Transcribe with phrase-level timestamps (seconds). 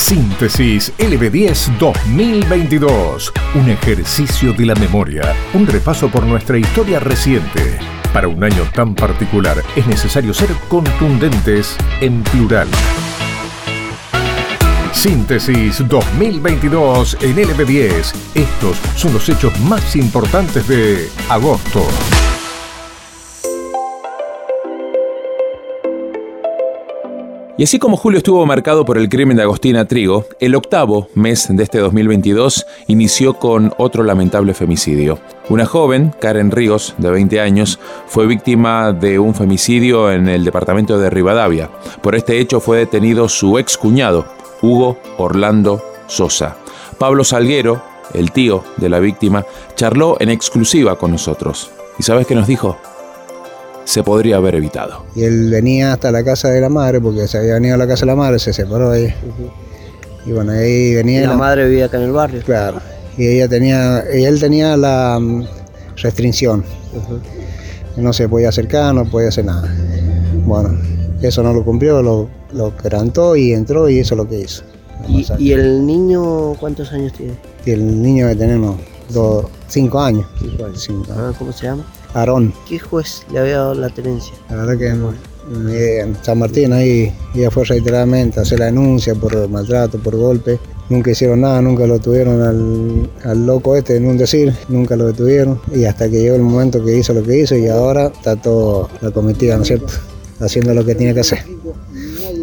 [0.00, 3.32] Síntesis LB10 2022.
[3.54, 5.36] Un ejercicio de la memoria.
[5.52, 7.78] Un repaso por nuestra historia reciente.
[8.12, 12.66] Para un año tan particular es necesario ser contundentes en plural.
[14.92, 18.12] Síntesis 2022 en LB10.
[18.34, 21.86] Estos son los hechos más importantes de agosto.
[27.60, 31.46] Y así como julio estuvo marcado por el crimen de Agostina Trigo, el octavo mes
[31.50, 35.18] de este 2022 inició con otro lamentable femicidio.
[35.50, 40.98] Una joven, Karen Ríos, de 20 años, fue víctima de un femicidio en el departamento
[40.98, 41.68] de Rivadavia.
[42.00, 44.24] Por este hecho fue detenido su ex cuñado,
[44.62, 46.56] Hugo Orlando Sosa.
[46.96, 47.82] Pablo Salguero,
[48.14, 51.70] el tío de la víctima, charló en exclusiva con nosotros.
[51.98, 52.78] ¿Y sabes qué nos dijo?
[53.90, 55.04] Se podría haber evitado.
[55.16, 57.88] Y él venía hasta la casa de la madre, porque se había venido a la
[57.88, 59.12] casa de la madre, se separó ahí.
[60.24, 61.24] Y bueno, ahí venía...
[61.24, 62.40] ¿Y la, madre vivía acá en el barrio?
[62.42, 62.80] Claro.
[63.18, 65.44] Y ella tenía, y él tenía la mm,
[65.96, 66.64] restricción.
[67.96, 69.68] No se podía acercar, no podía hacer nada.
[70.46, 70.78] Bueno,
[71.20, 74.62] eso no lo cumplió, lo, lo quebrantó y entró y eso es lo que hizo.
[75.36, 77.32] ¿Y, el niño cuántos años tiene?
[77.66, 78.76] Y el niño que tenemos
[79.08, 80.26] dos, cinco años.
[81.10, 81.84] Ah, ¿Cómo se llama?
[82.14, 82.52] Aarón.
[82.68, 84.34] ¿Qué juez le había dado la tenencia?
[84.48, 84.88] La verdad que
[85.72, 90.16] eh, en San Martín ahí ella fue reiteradamente a hacer la denuncia por maltrato, por
[90.16, 90.58] golpe.
[90.88, 92.42] Nunca hicieron nada, nunca lo tuvieron
[93.22, 95.60] al, loco este en un decir, nunca lo detuvieron.
[95.72, 98.88] Y hasta que llegó el momento que hizo lo que hizo y ahora está todo
[99.00, 99.92] la cometida, ¿no es cierto?
[100.40, 101.44] Haciendo lo que tiene que hacer.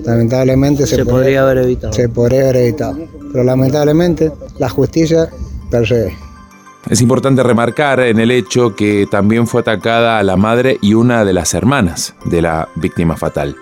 [0.05, 1.91] Lamentablemente se, podría haber evitado.
[1.91, 2.97] Se podría haber evitado.
[3.31, 5.29] Pero lamentablemente la justicia
[5.69, 6.26] persigue.
[6.89, 11.25] Es importante remarcar en el hecho que también fue atacada a la madre y una
[11.25, 13.55] de las hermanas de la víctima fatal.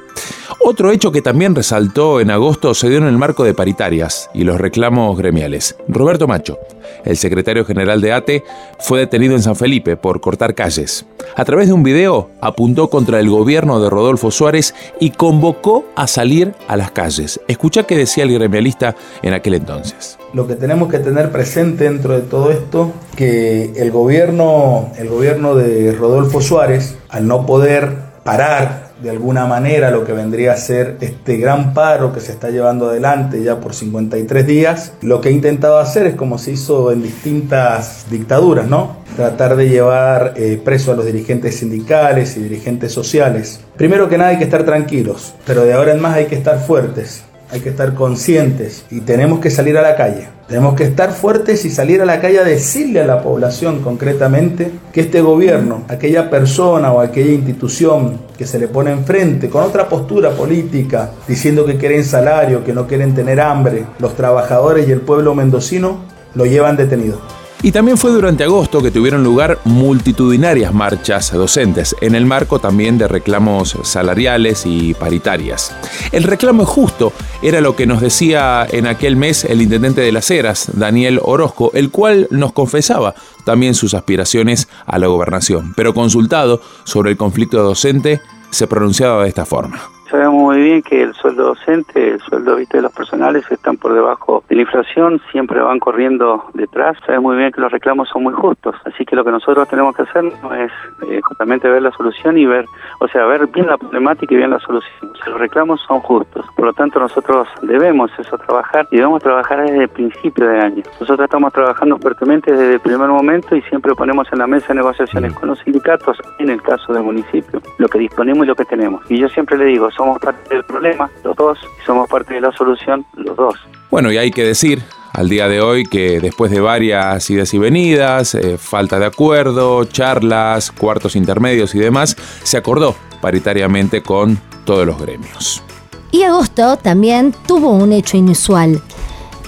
[0.60, 4.44] Otro hecho que también resaltó en agosto se dio en el marco de paritarias y
[4.44, 5.76] los reclamos gremiales.
[5.88, 6.58] Roberto Macho,
[7.04, 8.44] el secretario general de ATE,
[8.80, 11.06] fue detenido en San Felipe por cortar calles.
[11.36, 16.08] A través de un video apuntó contra el gobierno de Rodolfo Suárez y convocó a
[16.08, 17.40] salir a las calles.
[17.48, 20.18] Escucha qué decía el gremialista en aquel entonces.
[20.34, 25.56] Lo que tenemos que tener presente dentro de todo esto, que el gobierno, el gobierno
[25.56, 30.98] de Rodolfo Suárez, al no poder parar de alguna manera lo que vendría a ser
[31.02, 35.32] este gran paro que se está llevando adelante ya por 53 días, lo que ha
[35.32, 38.98] intentado hacer es como se hizo en distintas dictaduras, ¿no?
[39.16, 43.60] Tratar de llevar eh, preso a los dirigentes sindicales y dirigentes sociales.
[43.78, 46.60] Primero que nada hay que estar tranquilos, pero de ahora en más hay que estar
[46.60, 47.24] fuertes
[47.56, 50.28] hay que estar conscientes y tenemos que salir a la calle.
[50.48, 54.72] Tenemos que estar fuertes y salir a la calle a decirle a la población concretamente
[54.94, 59.90] que este gobierno, aquella persona o aquella institución que se le pone enfrente con otra
[59.90, 65.02] postura política, diciendo que quieren salario, que no quieren tener hambre, los trabajadores y el
[65.02, 66.00] pueblo mendocino
[66.36, 67.20] lo llevan detenido.
[67.66, 73.00] Y también fue durante agosto que tuvieron lugar multitudinarias marchas docentes, en el marco también
[73.00, 75.76] de reclamos salariales y paritarias.
[76.12, 77.12] El reclamo justo
[77.42, 81.72] era lo que nos decía en aquel mes el intendente de las Heras, Daniel Orozco,
[81.74, 83.16] el cual nos confesaba
[83.46, 88.22] también sus aspiraciones a la gobernación, pero consultado sobre el conflicto docente,
[88.52, 89.95] se pronunciaba de esta forma.
[90.10, 94.44] Sabemos muy bien que el sueldo docente, el sueldo de los personales están por debajo
[94.48, 96.96] de la inflación, siempre van corriendo detrás.
[97.06, 99.96] Sabemos muy bien que los reclamos son muy justos, así que lo que nosotros tenemos
[99.96, 100.72] que hacer es
[101.10, 102.66] eh, justamente ver la solución y ver,
[103.00, 105.12] o sea, ver bien la problemática y bien la solución.
[105.26, 109.84] los reclamos son justos, por lo tanto nosotros debemos eso trabajar y debemos trabajar desde
[109.84, 110.84] el principio de año.
[111.00, 115.34] Nosotros estamos trabajando fuertemente desde el primer momento y siempre ponemos en la mesa negociaciones
[115.34, 119.02] con los sindicatos, en el caso del municipio, lo que disponemos y lo que tenemos.
[119.10, 122.42] Y yo siempre le digo, somos parte del problema, los dos, y somos parte de
[122.42, 123.56] la solución, los dos.
[123.90, 124.84] Bueno, y hay que decir
[125.14, 129.86] al día de hoy que después de varias idas y venidas, eh, falta de acuerdo,
[129.86, 135.64] charlas, cuartos intermedios y demás, se acordó paritariamente con todos los gremios.
[136.12, 138.82] Y agosto también tuvo un hecho inusual.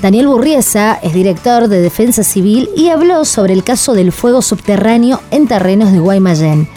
[0.01, 5.19] Daniel Burriesa es director de Defensa Civil y habló sobre el caso del fuego subterráneo
[5.31, 6.69] en terrenos de Guaymallén.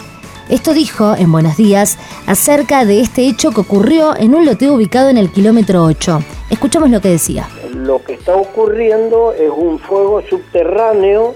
[0.51, 5.09] Esto dijo en Buenos Días acerca de este hecho que ocurrió en un loteo ubicado
[5.09, 6.19] en el kilómetro 8.
[6.49, 7.47] Escuchamos lo que decía.
[7.73, 11.35] Lo que está ocurriendo es un fuego subterráneo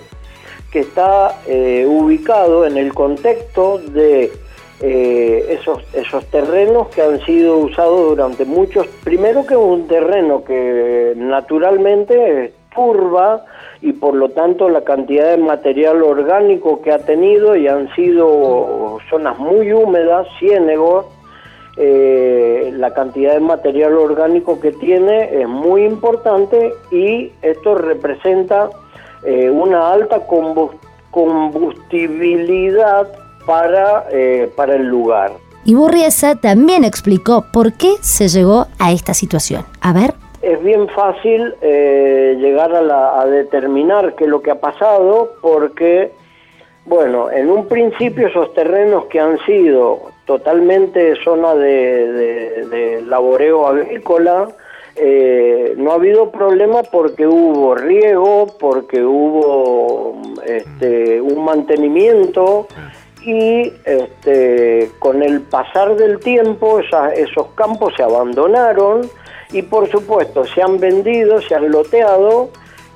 [0.70, 4.34] que está eh, ubicado en el contexto de
[4.82, 10.44] eh, esos, esos terrenos que han sido usados durante muchos, primero que es un terreno
[10.44, 13.46] que naturalmente turba
[13.86, 18.98] y por lo tanto la cantidad de material orgánico que ha tenido y han sido
[19.12, 21.06] zonas muy húmedas, ciénegos,
[21.78, 28.72] eh, la cantidad de material orgánico que tiene es muy importante y esto representa
[29.24, 30.22] eh, una alta
[31.12, 33.08] combustibilidad
[33.46, 35.34] para, eh, para el lugar.
[35.64, 39.64] Y Burriesa también explicó por qué se llegó a esta situación.
[39.80, 40.25] A ver.
[40.46, 46.12] Es bien fácil llegar a, a determinar qué es lo que ha pasado porque
[46.86, 54.50] bueno, en un principio esos terrenos que han sido totalmente zona de, laboreo agrícola,
[54.96, 62.68] eh, no ha habido problema porque hubo riego, porque hubo este, un mantenimiento
[63.24, 69.02] y este, con el pasar del tiempo esos campos se abandonaron
[69.52, 72.50] y por supuesto se han vendido, se han loteado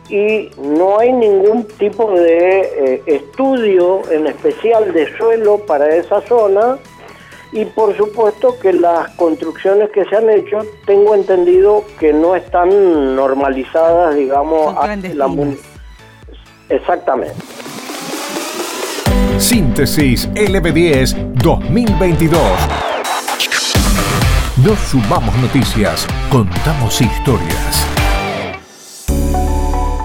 [0.10, 6.78] y no hay ningún tipo de eh, estudio en especial de suelo para esa zona.
[7.51, 13.16] Y por supuesto que las construcciones que se han hecho tengo entendido que no están
[13.16, 15.30] normalizadas digamos a la
[16.69, 17.34] exactamente.
[19.40, 22.40] Síntesis LB10 2022
[24.66, 27.88] Nos sumamos noticias, contamos historias.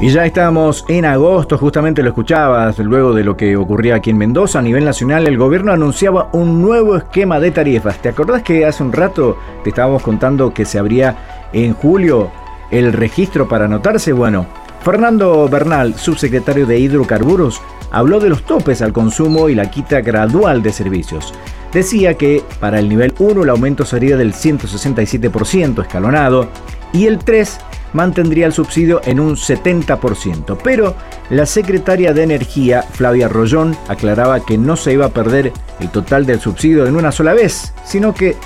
[0.01, 4.19] Y ya estamos en agosto, justamente lo escuchabas, luego de lo que ocurría aquí en
[4.19, 7.99] Mendoza, a nivel nacional el gobierno anunciaba un nuevo esquema de tarifas.
[7.99, 12.31] ¿Te acordás que hace un rato te estábamos contando que se abría en julio
[12.71, 14.13] el registro para anotarse?
[14.13, 14.47] Bueno,
[14.85, 17.61] Fernando Bernal, subsecretario de Hidrocarburos,
[17.91, 21.35] habló de los topes al consumo y la quita gradual de servicios.
[21.75, 26.49] Decía que para el nivel 1 el aumento sería del 167% escalonado
[26.93, 27.59] y el 3
[27.93, 30.57] mantendría el subsidio en un 70%.
[30.63, 30.95] Pero
[31.31, 36.27] la secretaria de Energía, Flavia Rollón, aclaraba que no se iba a perder el total
[36.27, 38.37] del subsidio en una sola vez, sino que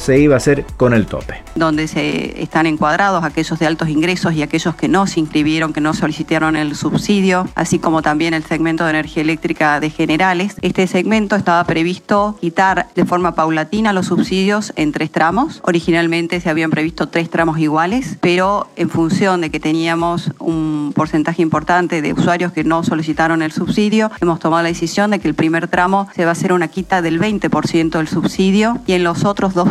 [0.00, 1.42] se iba a hacer con el tope.
[1.54, 5.80] Donde se están encuadrados aquellos de altos ingresos y aquellos que no se inscribieron, que
[5.80, 10.56] no solicitaron el subsidio, así como también el segmento de energía eléctrica de generales.
[10.62, 15.60] Este segmento estaba previsto quitar de forma paulatina los subsidios en tres tramos.
[15.64, 21.42] Originalmente se habían previsto tres tramos iguales, pero en función de que teníamos un porcentaje
[21.42, 25.34] importante de usuarios que no solicitaron el subsidio, hemos tomado la decisión de que el
[25.34, 29.24] primer tramo se va a hacer una quita del 20% del subsidio y en los
[29.24, 29.70] otros dos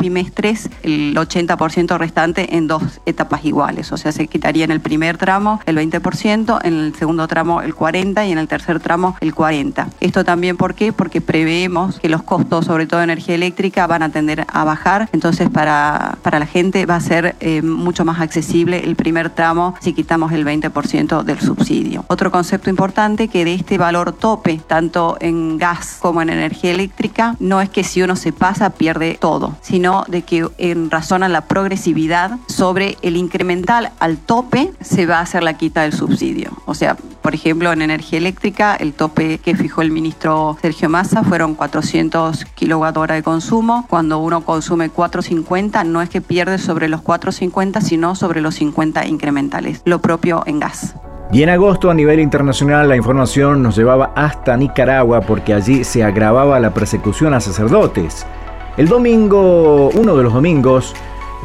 [0.83, 3.91] el 80% restante en dos etapas iguales.
[3.91, 7.75] O sea, se quitaría en el primer tramo el 20%, en el segundo tramo el
[7.75, 9.87] 40% y en el tercer tramo el 40%.
[9.99, 10.93] Esto también, ¿por qué?
[10.93, 15.09] Porque preveemos que los costos, sobre todo de energía eléctrica, van a tender a bajar.
[15.11, 19.75] Entonces, para, para la gente va a ser eh, mucho más accesible el primer tramo
[19.81, 22.05] si quitamos el 20% del subsidio.
[22.07, 27.35] Otro concepto importante que de este valor tope, tanto en gas como en energía eléctrica,
[27.39, 31.29] no es que si uno se pasa pierde todo, sino de que en razón a
[31.29, 36.51] la progresividad sobre el incremental al tope se va a hacer la quita del subsidio.
[36.65, 41.23] O sea, por ejemplo, en energía eléctrica, el tope que fijó el ministro Sergio Massa
[41.23, 43.85] fueron 400 kilowatt hora de consumo.
[43.89, 49.05] Cuando uno consume 450, no es que pierde sobre los 450, sino sobre los 50
[49.05, 49.81] incrementales.
[49.85, 50.95] Lo propio en gas.
[51.31, 56.03] Y en agosto a nivel internacional la información nos llevaba hasta Nicaragua porque allí se
[56.03, 58.25] agravaba la persecución a sacerdotes.
[58.79, 60.93] El domingo, uno de los domingos,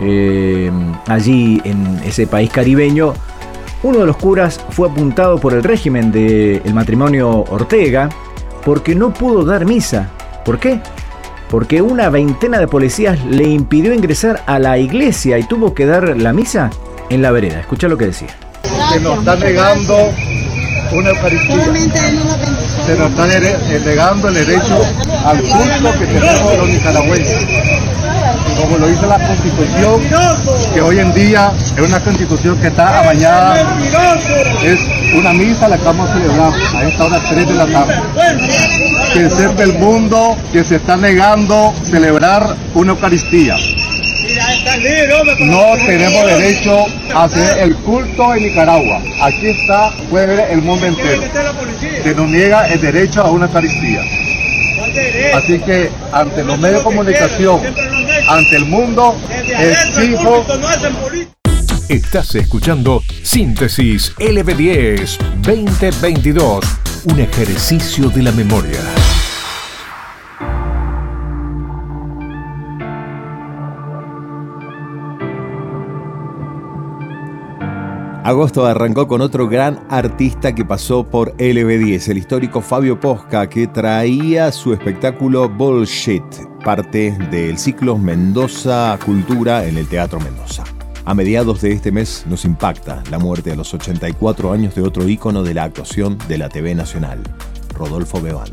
[0.00, 0.70] eh,
[1.08, 3.12] allí en ese país caribeño,
[3.82, 8.08] uno de los curas fue apuntado por el régimen del matrimonio Ortega
[8.64, 10.10] porque no pudo dar misa.
[10.44, 10.80] ¿Por qué?
[11.50, 16.16] Porque una veintena de policías le impidió ingresar a la iglesia y tuvo que dar
[16.16, 16.70] la misa
[17.10, 17.58] en la vereda.
[17.58, 18.28] Escucha lo que decía.
[18.92, 19.96] Se nos está negando
[20.92, 21.66] una Eucaristía.
[22.86, 24.78] Se nos está negando el derecho
[25.24, 27.46] al culto que tenemos los nicaragüenses.
[28.60, 30.02] Como lo dice la Constitución,
[30.72, 33.78] que hoy en día es una Constitución que está amañada,
[34.62, 34.78] es
[35.16, 37.94] una misa la que vamos a celebrar a esta hora 3 de la tarde.
[39.14, 43.56] Que ser del mundo que se está negando celebrar una Eucaristía.
[45.40, 49.00] No tenemos derecho a hacer el culto en Nicaragua.
[49.22, 51.22] Aquí está, puede ver el mundo entero.
[52.02, 54.02] Se nos niega el derecho a una Eucaristía.
[55.34, 57.60] Así que ante los medios de comunicación,
[58.28, 59.16] ante el mundo,
[59.94, 60.44] fijo.
[61.88, 66.64] Estás escuchando Síntesis LB10 2022,
[67.04, 69.03] un ejercicio de la memoria.
[78.24, 83.66] Agosto arrancó con otro gran artista que pasó por LB10, el histórico Fabio Posca, que
[83.66, 86.24] traía su espectáculo Bullshit,
[86.64, 90.64] parte del ciclo Mendoza Cultura en el Teatro Mendoza.
[91.04, 95.06] A mediados de este mes nos impacta la muerte a los 84 años de otro
[95.06, 97.20] ícono de la actuación de la TV Nacional,
[97.74, 98.48] Rodolfo Bebán.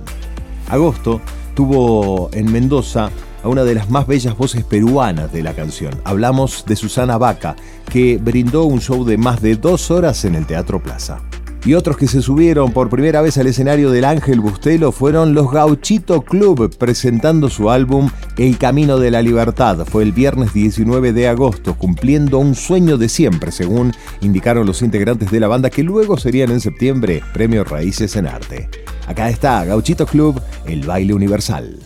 [0.68, 1.22] Agosto
[1.56, 3.10] tuvo en Mendoza
[3.44, 5.94] a una de las más bellas voces peruanas de la canción.
[6.04, 7.56] Hablamos de Susana Vaca,
[7.90, 11.22] que brindó un show de más de dos horas en el Teatro Plaza.
[11.64, 15.52] Y otros que se subieron por primera vez al escenario del Ángel Bustelo fueron los
[15.52, 19.86] Gauchito Club presentando su álbum El Camino de la Libertad.
[19.86, 25.30] Fue el viernes 19 de agosto, cumpliendo un sueño de siempre, según indicaron los integrantes
[25.30, 28.68] de la banda que luego serían en septiembre Premios Raíces en Arte.
[29.06, 31.78] Acá está Gauchito Club, el baile universal.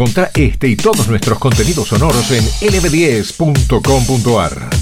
[0.00, 4.79] Encontrá este y todos nuestros contenidos sonoros en lb10.com.ar.